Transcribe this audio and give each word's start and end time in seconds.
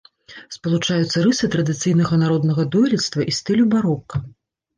Спалучаюцца 0.53 1.17
рысы 1.25 1.49
традыцыйнага 1.55 2.19
народнага 2.23 2.65
дойлідства 2.77 3.29
і 3.29 3.37
стылю 3.43 3.69
барока. 3.77 4.15